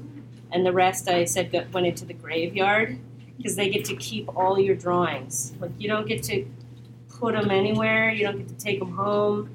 [0.52, 2.98] and the rest I said went into the graveyard
[3.38, 5.54] because they get to keep all your drawings.
[5.58, 6.46] Like you don't get to
[7.08, 8.10] put them anywhere.
[8.10, 9.48] You don't get to take them home.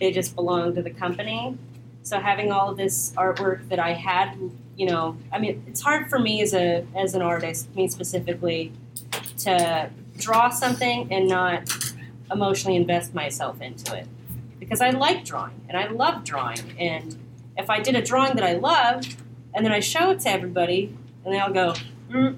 [0.00, 1.56] They just belong to the company.
[2.02, 4.36] So having all of this artwork that I had,
[4.76, 8.72] you know, I mean, it's hard for me as a as an artist, me specifically,
[9.38, 11.94] to draw something and not
[12.30, 14.06] emotionally invest myself into it
[14.58, 17.18] because I like drawing and I love drawing and
[17.56, 19.16] if I did a drawing that I loved
[19.54, 21.74] and then I show it to everybody and they all go,
[22.10, 22.36] mm,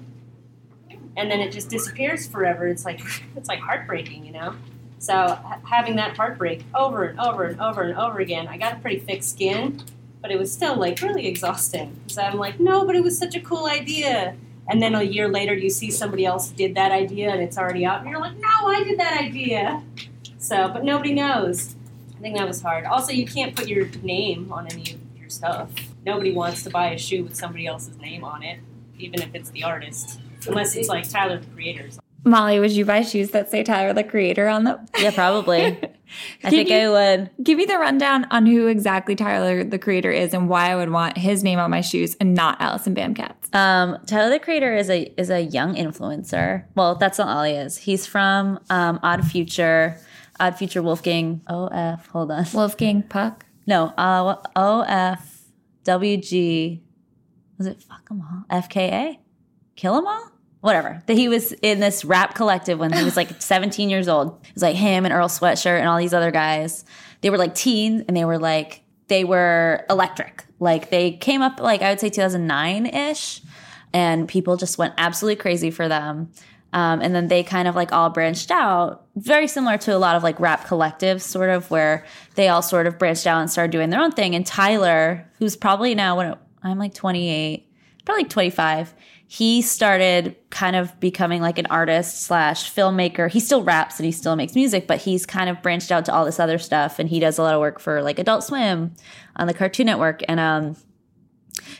[1.17, 2.67] and then it just disappears forever.
[2.67, 3.01] It's like
[3.35, 4.55] it's like heartbreaking, you know.
[4.99, 8.73] So ha- having that heartbreak over and over and over and over again, I got
[8.73, 9.83] a pretty thick skin,
[10.21, 11.99] but it was still like really exhausting.
[12.07, 14.35] So I'm like, no, but it was such a cool idea.
[14.67, 17.85] And then a year later, you see somebody else did that idea and it's already
[17.85, 19.83] out, and you're like, no, I did that idea.
[20.39, 21.75] So, but nobody knows.
[22.17, 22.85] I think that was hard.
[22.85, 25.69] Also, you can't put your name on any of your stuff.
[26.05, 28.59] Nobody wants to buy a shoe with somebody else's name on it,
[28.97, 31.89] even if it's the artist, unless it's like Tyler the Creator.
[32.25, 34.85] Molly, would you buy shoes that say Tyler the Creator on them?
[34.99, 35.63] Yeah, probably.
[36.43, 37.29] I think you- I would.
[37.43, 40.89] Give me the rundown on who exactly Tyler the Creator is and why I would
[40.89, 43.53] want his name on my shoes and not Allison Bamcats.
[43.53, 46.65] Um, Tyler the Creator is a is a young influencer.
[46.75, 47.77] Well, that's not all he is.
[47.77, 49.97] He's from um, Odd Future,
[50.39, 52.07] Odd Future Wolfgang OF.
[52.07, 52.45] Hold on.
[52.53, 53.45] Wolfgang Puck.
[53.67, 55.19] No, uh, OF
[55.85, 56.81] WG.
[57.57, 58.61] Was it fuck them all?
[58.61, 59.17] FKA?
[59.75, 60.31] kill them all?
[60.65, 60.99] Whatever.
[61.05, 64.43] That he was in this rap collective when he was like 17 years old.
[64.47, 66.85] It was like him and Earl Sweatshirt and all these other guys.
[67.21, 70.43] They were like teens and they were like, they were electric.
[70.59, 73.43] Like they came up like I would say 2009 ish
[73.93, 76.31] and people just went absolutely crazy for them.
[76.73, 80.15] Um, and then they kind of like all branched out, very similar to a lot
[80.15, 83.71] of like rap collectives, sort of where they all sort of branched out and started
[83.71, 84.33] doing their own thing.
[84.33, 87.71] And Tyler, who's probably now when I'm like 28,
[88.03, 88.95] probably like 25,
[89.27, 93.29] he started kind of becoming like an artist slash filmmaker.
[93.29, 96.13] He still raps and he still makes music, but he's kind of branched out to
[96.13, 96.99] all this other stuff.
[96.99, 98.93] And he does a lot of work for like Adult Swim
[99.35, 100.21] on the Cartoon Network.
[100.27, 100.75] And um,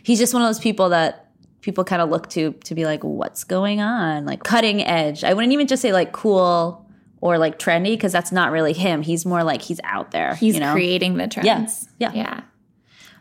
[0.02, 1.30] he's just one of those people that
[1.62, 4.26] people kind of look to to be like, what's going on?
[4.26, 5.24] Like cutting edge.
[5.24, 6.90] I wouldn't even just say like cool
[7.22, 9.04] or like trendy because that's not really him.
[9.04, 10.34] He's more like he's out there.
[10.36, 10.74] He's you know?
[10.74, 11.46] creating the trends.
[11.46, 11.88] Yes.
[12.00, 12.12] Yeah.
[12.14, 12.42] Yeah.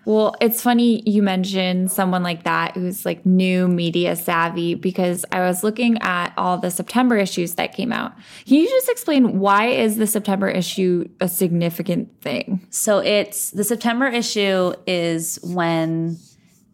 [0.06, 5.40] Well, it's funny you mentioned someone like that who's like new media savvy because I
[5.40, 8.12] was looking at all the September issues that came out.
[8.46, 12.66] Can you just explain why is the September issue a significant thing?
[12.70, 16.18] So it's the September issue is when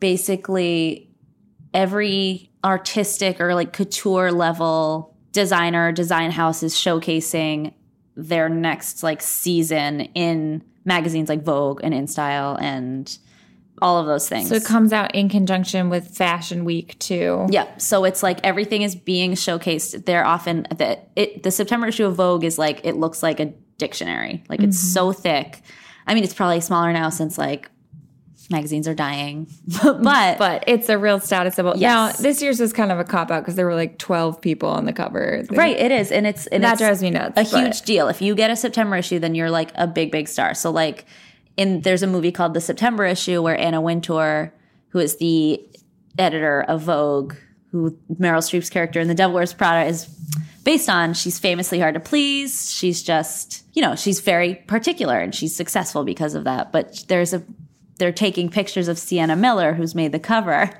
[0.01, 1.11] basically
[1.73, 7.73] every artistic or like couture level designer design house is showcasing
[8.17, 13.19] their next like season in magazines like Vogue and InStyle and
[13.83, 14.49] all of those things.
[14.49, 17.47] So it comes out in conjunction with Fashion Week too.
[17.51, 17.67] Yeah.
[17.79, 20.05] So it's like everything is being showcased.
[20.05, 23.47] They're often the it the September issue of Vogue is like it looks like a
[23.79, 24.45] dictionary.
[24.49, 24.93] Like it's mm-hmm.
[24.93, 25.63] so thick.
[26.07, 27.71] I mean, it's probably smaller now since like
[28.51, 29.47] magazines are dying,
[29.83, 31.75] but But it's a real status symbol.
[31.77, 32.19] Yes.
[32.19, 34.69] Now, this year's was kind of a cop out because there were like 12 people
[34.69, 35.45] on the cover.
[35.51, 38.09] right, it is, and it's and That it's drives me nuts, A but- huge deal.
[38.09, 40.55] If you get a September issue, then you're like a big, big star.
[40.55, 41.07] So like,
[41.57, 44.53] in there's a movie called The September Issue where Anna Wintour,
[44.89, 45.65] who is the
[46.19, 47.35] editor of Vogue,
[47.71, 50.07] who Meryl Streep's character in The Devil Wears Prada is
[50.65, 51.15] based on.
[51.15, 52.71] She's famously hard to please.
[52.73, 56.73] She's just, you know, she's very particular and she's successful because of that.
[56.73, 57.43] But there's a,
[58.01, 60.71] they're taking pictures of Sienna Miller, who's made the cover,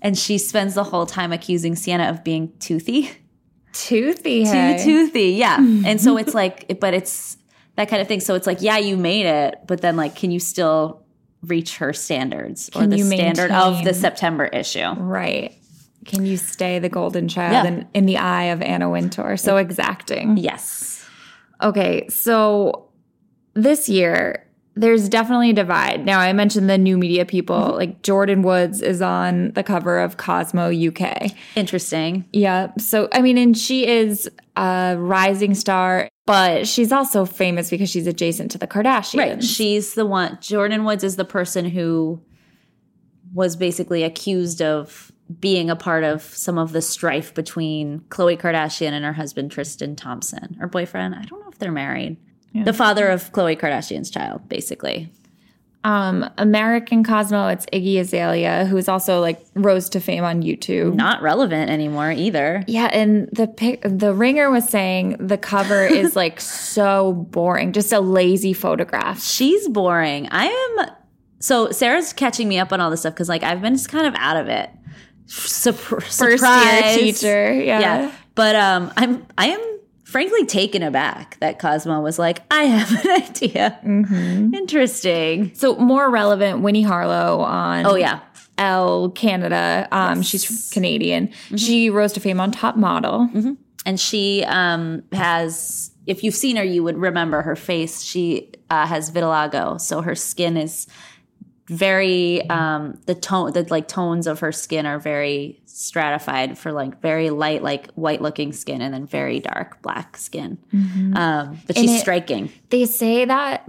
[0.00, 3.10] and she spends the whole time accusing Sienna of being toothy
[3.74, 4.44] Toothy.
[4.46, 5.32] too toothy.
[5.32, 5.58] Yeah.
[5.58, 5.84] Hmm.
[5.84, 7.36] and so it's like, but it's
[7.76, 8.20] that kind of thing.
[8.20, 11.02] So it's like, yeah, you made it, but then like, can you still
[11.42, 14.88] reach her standards or the standard of the September issue?
[14.96, 15.52] Right.
[16.06, 17.66] Can you stay the golden child Yeah.
[17.66, 19.36] in, in the eye of Anna Wintour?
[19.36, 20.38] So exacting.
[20.38, 21.04] Yes.
[21.62, 22.88] Okay, so
[23.54, 24.45] this year
[24.78, 26.04] there's definitely a divide.
[26.04, 27.76] Now I mentioned the new media people, Mm-hmm.
[27.76, 31.32] like Jordyn Woods is on the cover of Cosmo UK.
[31.56, 32.26] Interesting.
[32.32, 32.72] Yeah.
[32.78, 38.06] So I mean, and she is a rising star, but she's also famous because she's
[38.06, 39.18] adjacent to the Kardashians.
[39.18, 39.42] Right.
[39.42, 42.20] She's the one, Jordyn Woods is the person who
[43.32, 45.10] was basically accused of
[45.40, 49.96] being a part of some of the strife between Khloe Kardashian and her husband, Tristan
[49.96, 51.14] Thompson, or boyfriend.
[51.14, 52.16] I don't know if they're married.
[52.54, 55.10] The father of Khloe Kardashian's child, basically.
[55.86, 60.94] Um, American Cosmo, it's Iggy Azalea, who's also like rose to fame on YouTube.
[60.94, 62.64] Not relevant anymore either.
[62.66, 67.92] Yeah, and the pic, the Ringer was saying the cover is like so boring, just
[67.92, 69.22] a lazy photograph.
[69.22, 70.28] She's boring.
[70.32, 70.86] I am.
[71.38, 74.08] So Sarah's catching me up on all this stuff because, like, I've been just kind
[74.08, 74.70] of out of it.
[75.28, 77.78] Surpr- First year teacher, yeah.
[77.78, 78.12] yeah.
[78.34, 79.75] But um, I'm I am
[80.06, 83.78] frankly taken aback that Cosmo was like, I have an idea.
[83.84, 84.54] Mm-hmm.
[84.54, 85.52] Interesting.
[85.54, 88.20] So more relevant, Winnie Harlow on Oh yeah,
[88.56, 89.88] ELLE Canada.
[89.90, 91.32] Um, she's Canadian.
[91.56, 93.28] She rose to fame on Top Model.
[93.84, 95.90] and she um has.
[96.06, 98.00] If you've seen her, you would remember her face.
[98.00, 100.86] She uh, has vitiligo, so her skin is
[101.68, 107.00] very um the tone the like tones of her skin are very stratified for like
[107.02, 110.58] very light like white looking skin and then very dark black skin.
[111.14, 111.96] Um but she's Mm-hmm.
[111.96, 112.52] it- striking.
[112.70, 113.68] they say that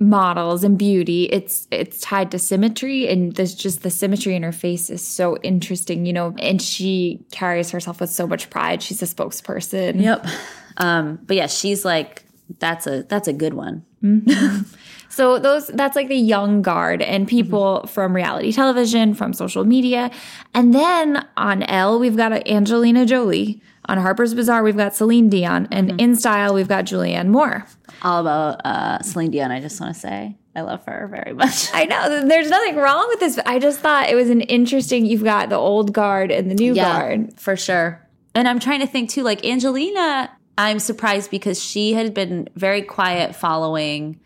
[0.00, 4.52] models and beauty it's it's tied to symmetry and there's just the symmetry in her
[4.52, 8.80] face is so interesting you know and she carries herself with so much pride.
[8.82, 10.00] She's a spokesperson.
[10.00, 10.26] Yep.
[10.76, 12.24] Um but yeah she's like
[12.60, 13.84] that's a that's a good one
[15.08, 20.10] So those that's like the young guard and people from reality television, from social media.
[20.54, 23.62] And then on ELLE, we've got Angelina Jolie.
[23.86, 25.66] On Harper's Bazaar, we've got Celine Dion.
[25.70, 27.64] And InStyle, we've got Julianne Moore.
[28.02, 31.68] all about uh celine dion i just want to say i love her very much
[31.74, 35.24] I know there's nothing wrong with this, I just thought it was an interesting you've
[35.24, 37.40] got the old guard and the new guard.
[37.40, 38.06] for sure.
[38.36, 42.82] And I'm trying to think too, like Angelina, I'm surprised because she had been very
[42.82, 44.20] quiet following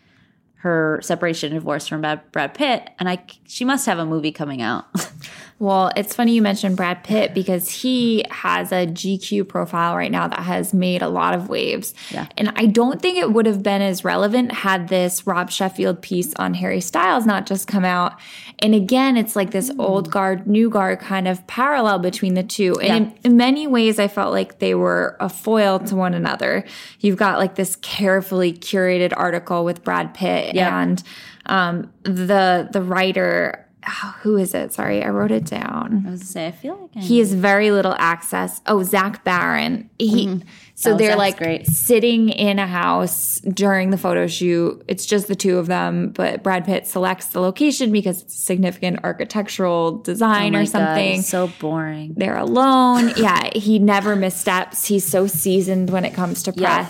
[0.63, 4.31] her separation and divorce from Brad, Brad Pitt, and I she must have a movie
[4.31, 4.87] coming out.
[5.63, 10.27] Well, it's funny you mentioned Brad Pitt because he has a GQ profile right now
[10.27, 11.95] that has made a lot of waves.
[12.11, 12.27] Yeah.
[12.37, 16.35] And I don't think it would have been as relevant had this Rob Sheffield piece
[16.35, 18.19] on Harry Styles not just come out.
[18.59, 22.81] And again, it's like this old guard, new guard kind of parallel between the two.
[22.81, 22.97] And Yeah.
[22.97, 26.65] in, in many ways, I felt like they were a foil to one another.
[26.99, 30.77] You've got like this carefully curated article with Brad Pitt Yeah.
[30.83, 31.01] and
[31.47, 34.73] um, the the writer oh, who is it?
[34.73, 36.05] Sorry, I wrote it down.
[36.07, 38.61] I was say, I feel like I He has very little access.
[38.67, 39.91] Oh, Zach Baron.
[39.99, 40.49] He mm-hmm.
[40.75, 41.67] so Oh, they're Zach's like great.
[41.67, 44.83] sitting in a house during the photo shoot.
[44.89, 49.01] It's just the two of them, but Brad Pitt selects the location because it's significant
[49.05, 51.21] architectural design Oh or something.
[51.21, 52.15] it's so boring.
[52.17, 53.13] they're alone.
[53.17, 54.87] Yeah, he never missteps.
[54.87, 56.89] He's so seasoned when it comes to Yeah.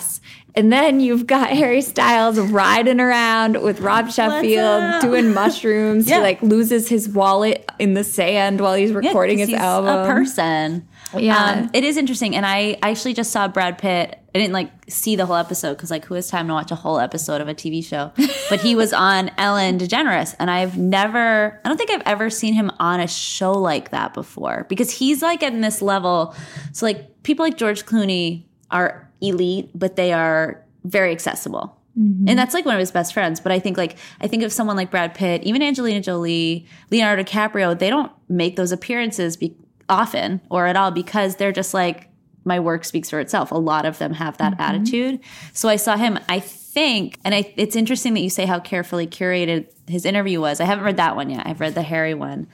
[0.54, 6.08] And then you've got Harry Styles riding around with Rob Sheffield doing mushrooms.
[6.08, 6.16] Yeah.
[6.16, 10.02] He like loses his wallet in the sand while he's Yeah, his he's album.
[10.02, 10.88] A person.
[11.16, 11.44] Yeah.
[11.64, 12.34] Um, it is interesting.
[12.36, 14.18] And I actually just saw Brad Pitt.
[14.34, 16.74] I didn't like see the whole episode because like who has time to watch a
[16.74, 18.12] whole episode of a TV show?
[18.48, 22.52] But he was on Ellen DeGeneres, and I've never, I don't think I've ever seen
[22.52, 26.34] him on a show like that before because he's like at this level.
[26.72, 31.78] So like people like George Clooney are elite, but they are very accessible.
[31.98, 32.28] Mm-hmm.
[32.28, 33.40] And that's like one of his best friends.
[33.40, 37.22] But I think like I think of someone like Brad Pitt, even Angelina Jolie, Leonardo
[37.22, 39.56] DiCaprio, they don't make those appearances be-
[39.88, 42.08] often or at all because they're just like
[42.44, 43.50] my work speaks for itself.
[43.52, 44.62] A lot of them have that mm-hmm.
[44.62, 45.20] attitude.
[45.52, 46.18] So I saw him.
[46.28, 50.60] I think, and I, it's interesting that you say how carefully curated his interview was.
[50.60, 51.46] I haven't read that one yet.
[51.46, 52.48] I've read the Harry one,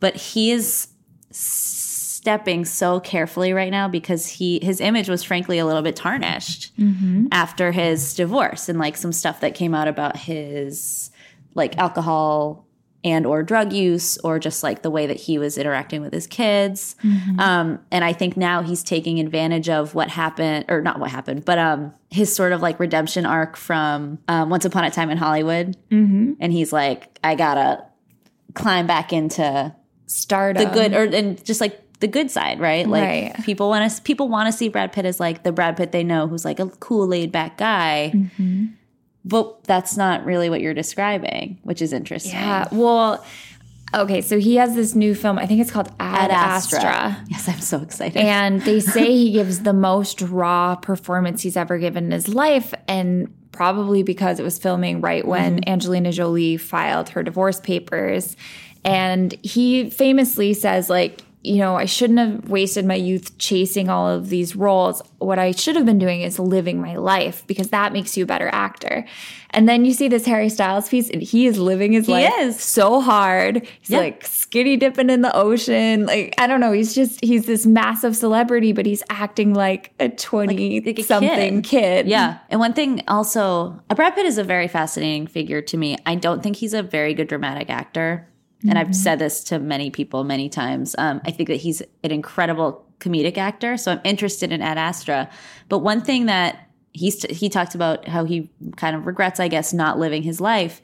[0.00, 0.88] but he is
[2.20, 6.70] stepping so carefully right now because he his image was frankly a little bit tarnished
[7.32, 11.10] after his divorce and like some stuff that came out about his
[11.54, 12.66] like alcohol
[13.02, 16.26] and or drug use or just like the way that he was interacting with his
[16.26, 16.94] kids.
[17.40, 21.46] Um, and i think now he's taking advantage of what happened or not what happened
[21.46, 25.16] but um, his sort of like redemption arc from um, once upon a time in
[25.16, 25.74] hollywood.
[26.38, 27.82] And he's like i gotta
[28.52, 30.62] climb back into Stardom.
[30.64, 32.88] the good or and just like the good side, right?
[32.88, 33.44] Like Right.
[33.44, 36.02] people want to people want to see Brad Pitt as like the Brad Pitt they
[36.04, 38.12] know who's like a cool laid back guy.
[38.14, 38.66] Mm-hmm.
[39.24, 42.32] But that's not really what you're describing, which is interesting.
[42.32, 42.68] Yeah.
[42.72, 43.22] Well,
[43.94, 44.22] okay.
[44.22, 45.38] So he has this new film.
[45.38, 46.78] I think it's called Ad, Ad Astra.
[46.78, 47.24] Astra.
[47.28, 48.16] Yes, I'm so excited.
[48.16, 52.72] And they say he gives the most raw performance he's ever given in his life.
[52.88, 58.36] And probably because it was filming right when Angelina Jolie filed her divorce papers.
[58.86, 64.08] And he famously says, like, you know, I shouldn't have wasted my youth chasing all
[64.08, 65.00] of these roles.
[65.18, 68.26] What I should have been doing is living my life because that makes you a
[68.26, 69.06] better actor.
[69.48, 72.60] And then you see this Harry Styles piece, and he is living his life is.
[72.60, 73.66] so hard.
[73.80, 73.98] He's Yeah.
[74.00, 76.06] like skinny dipping in the ocean.
[76.06, 76.72] Like, I don't know.
[76.72, 81.62] He's just, he's this massive celebrity, but he's acting like a 20 like a something
[81.62, 82.06] kid.
[82.06, 82.38] Yeah.
[82.50, 85.96] And one thing also, Brad Pitt is a very fascinating figure to me.
[86.06, 88.26] I don't think he's a very good dramatic actor.
[88.68, 90.94] And I've said this to many people many times.
[90.98, 93.76] Um, I think that he's an incredible comedic actor.
[93.76, 95.30] So I'm interested in Ad Astra.
[95.68, 99.72] But one thing that he's, he talked about how he kind of regrets, I guess,
[99.72, 100.82] not living his life.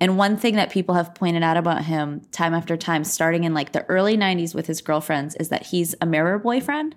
[0.00, 3.54] And one thing that people have pointed out about him time after time, starting in
[3.54, 6.94] like the early 90s with his girlfriends, is that he's a mirror boyfriend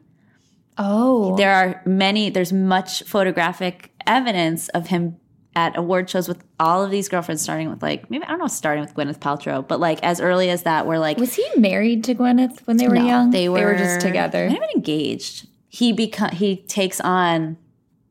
[0.77, 1.35] Oh.
[1.37, 5.17] there are many there's much photographic evidence of him
[5.55, 8.47] at award shows with all of these girlfriends starting with like maybe i don't know
[8.47, 12.03] starting with gwyneth paltrow but like as early as that we're like was he married
[12.03, 13.29] to Gwyneth when they were no, young?
[13.31, 14.47] they were, just together.
[14.47, 17.57] not even engaged he become he takes on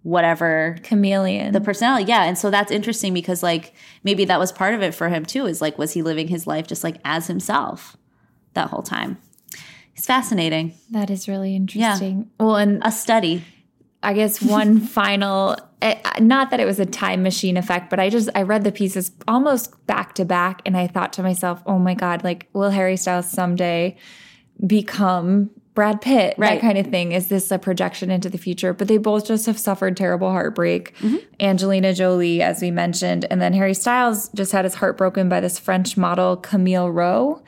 [0.04, 1.52] whatever Chameleon.
[1.52, 2.04] the personality.
[2.04, 2.24] Yeah.
[2.24, 3.74] And so that's interesting because like
[4.04, 6.46] maybe that was part of it for him too, is like, was he living his
[6.46, 7.96] life just like as himself
[8.52, 9.16] that whole time?
[9.96, 10.74] It's fascinating.
[10.90, 12.18] that is really interesting.
[12.18, 12.44] yeah.
[12.44, 13.44] Well, and A study.
[14.04, 18.10] I guess one final, eh, not that it was a time machine effect, but I
[18.10, 21.78] just, I read the pieces almost back to back and I thought to myself, oh
[21.78, 23.96] my God, like, will Harry Styles someday
[24.66, 26.36] become Brad Pitt?
[26.38, 26.54] Right.
[26.54, 27.12] That kind of thing.
[27.12, 28.72] Is this a projection into the future?
[28.72, 30.94] But they both just have suffered terrible heartbreak.
[31.40, 35.40] Angelina Jolie, as we mentioned, and then Harry Styles just had his heart broken by
[35.40, 37.42] this French model, Camille Rowe.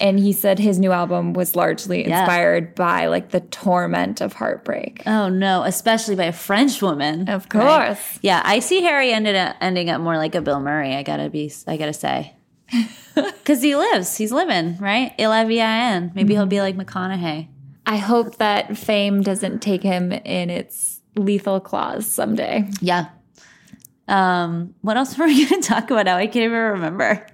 [0.00, 2.20] And he said his new album was largely Yeah.
[2.22, 5.02] inspired by like the torment of heartbreak.
[5.06, 7.28] Oh no, especially by a French woman.
[7.28, 7.86] Of right?
[7.88, 8.18] course.
[8.22, 10.94] Yeah, I see Harry ended up ending up more like a Bill Murray.
[10.96, 11.52] I gotta be.
[11.68, 12.34] I gotta say,
[13.14, 14.16] because he lives.
[14.16, 15.12] He's living right.
[15.18, 16.12] Il a vie en.
[16.14, 17.48] Maybe he'll be like McConaughey.
[17.86, 22.68] I hope that fame doesn't take him in its lethal claws someday.
[22.80, 23.08] Yeah.
[24.08, 24.74] Um.
[24.80, 26.16] What else were we gonna talk about now?
[26.16, 27.26] I can't even remember.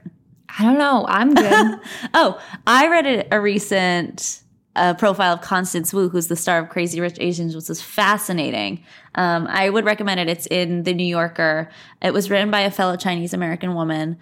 [0.58, 1.04] I don't know.
[1.08, 1.80] I'm good.
[2.14, 4.42] Oh, I read a, a recent
[4.74, 8.84] uh, profile of Constance Wu, who's the star of Crazy Rich Asians, which is fascinating.
[9.14, 10.28] Um, I would recommend it.
[10.28, 11.70] It's in the New Yorker.
[12.02, 14.18] It was written by a fellow Chinese American woman.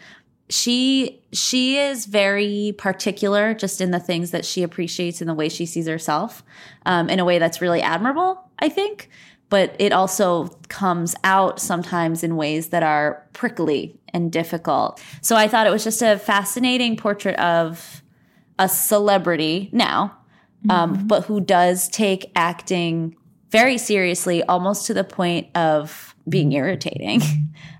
[0.51, 5.49] She she is very particular just in the things that she appreciates and the way
[5.49, 6.43] she sees herself,
[6.85, 8.41] um, in a way that's really admirable.
[8.59, 9.09] I think,
[9.49, 15.03] but it also comes out sometimes in ways that are prickly and difficult.
[15.21, 18.03] So I thought it was just a fascinating portrait of
[18.59, 20.17] a celebrity now,
[20.71, 23.17] um, but who does take acting
[23.51, 27.21] very seriously, almost to the point of being irritating.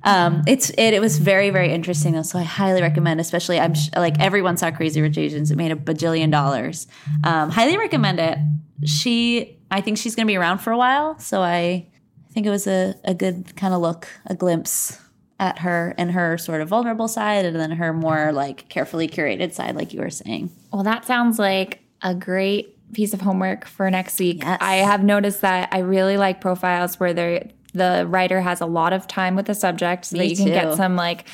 [0.07, 3.21] Um, it's it, it was very very interesting though, so I highly recommend.
[3.21, 5.51] Especially I'm sh- like everyone saw Crazy Rich Asians.
[5.51, 6.87] It made a bajillion dollars.
[7.25, 8.37] Um, highly recommend it.
[8.85, 11.87] She, I think she's going to be around for a while, so I
[12.33, 15.01] think it was a, a good kind of look, a glimpse
[15.41, 19.53] at her and her sort of vulnerable side, and then her more like carefully curated
[19.53, 20.51] side, like you were saying.
[20.73, 24.43] well, that sounds like a great piece of homework for next week.
[24.43, 24.59] Yes.
[24.61, 28.93] I have noticed that I really like profiles where they the writer has a lot
[28.93, 30.53] of time with the subject so Me that you can too.
[30.53, 31.25] get some like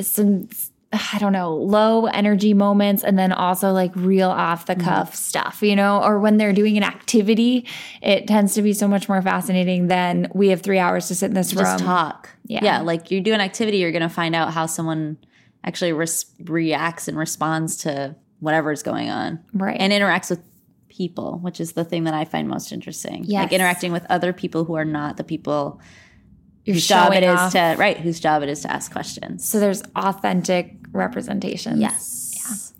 [0.00, 0.48] some
[0.90, 4.78] I don't know, low energy moments and then also like real off Mm-hmm.
[4.78, 7.66] the cuff stuff, you know, or when they're doing an activity,
[8.00, 11.26] it tends to be so much more fascinating than we have three hours to sit
[11.26, 11.72] in this Just room.
[11.78, 12.30] Just talk.
[12.46, 12.60] Yeah.
[12.62, 12.80] yeah.
[12.80, 15.18] Like you do an activity, you're going to find out how someone
[15.62, 15.92] actually
[16.44, 19.76] reacts and responds to whatever's going on, Right.
[19.78, 20.40] And interacts with
[20.88, 23.24] people, which is the thing that I find most interesting.
[23.24, 23.44] Yes.
[23.44, 25.80] Like interacting with other people who are not the people
[26.68, 27.52] You're whose job it is off.
[27.52, 29.48] to right, whose job it is to ask questions.
[29.48, 31.80] So there's authentic representation.
[31.80, 32.74] Yes.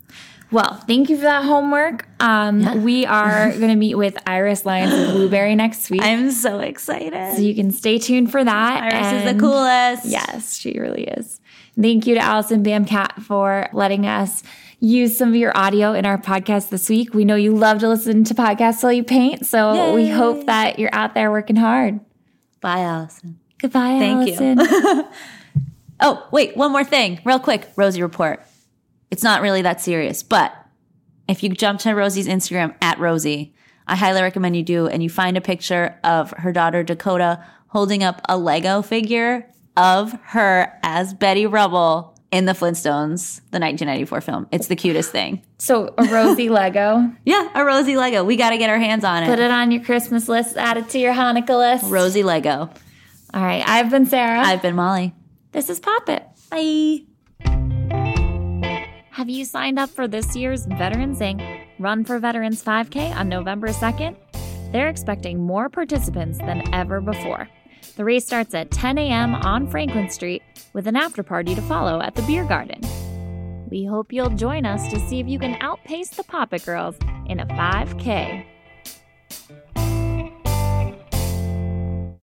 [0.50, 2.06] Well, thank you for that homework.
[2.20, 6.00] Um, We are going to meet with Iris Lyons of Blueberry next week.
[6.02, 7.36] I'm so excited.
[7.36, 8.82] so you can stay tuned for that.
[8.92, 10.04] Iris is the coolest.
[10.06, 11.40] Yes, she really is.
[11.80, 14.42] Thank you to Allison Bamcat for letting us
[14.80, 17.12] use some of your audio in our podcast this week.
[17.14, 20.78] We know you love to listen to podcasts while you paint, so we hope that
[20.78, 22.00] you're out there working hard.
[22.60, 23.38] Bye, Allison.
[23.60, 24.34] Goodbye, Thank you.
[24.34, 25.04] Allison.
[26.00, 27.68] Oh, wait, one more thing, real quick.
[27.74, 28.40] Rosie report.
[29.10, 30.54] It's not really that serious, but
[31.28, 33.52] if you jump to Rosie's Instagram at Rosie,
[33.84, 38.04] I highly recommend you do, and you find a picture of her daughter Dakota holding
[38.04, 44.46] up a Lego figure of her as Betty Rubble in the Flintstones, the 1994 film.
[44.52, 45.42] It's the cutest thing.
[45.58, 47.10] so a rosy Lego.
[47.24, 48.22] Yeah, a Rosie Lego.
[48.22, 49.26] We got to get our hands on it.
[49.26, 49.46] Put it.
[49.46, 51.90] it on your Christmas list, add it to your Hanukkah list.
[51.90, 52.70] Rosie Lego.
[53.34, 54.40] All right, I've been Sarah.
[54.40, 55.14] I've been Molly.
[55.52, 56.26] this is Pop It.
[56.50, 57.04] Bye.
[59.10, 61.66] Have you signed up for this year's Veterans Inc.
[61.78, 64.16] Run for Veterans 5K on November 2nd?
[64.72, 67.48] They're expecting more participants than ever before.
[67.96, 69.34] The race starts at 10 a.m.
[69.34, 72.80] on Franklin Street with an after party to follow at the beer garden.
[73.70, 76.96] We hope you'll join us to see if you can outpace the Pop It Girls
[77.26, 78.46] in a 5K.